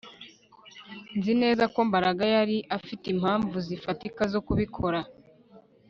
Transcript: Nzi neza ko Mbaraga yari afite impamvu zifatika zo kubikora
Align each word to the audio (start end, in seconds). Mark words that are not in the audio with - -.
Nzi 1.17 1.33
neza 1.41 1.63
ko 1.73 1.79
Mbaraga 1.89 2.23
yari 2.35 2.57
afite 2.77 3.05
impamvu 3.15 3.55
zifatika 3.67 4.21
zo 4.33 4.39
kubikora 4.47 4.99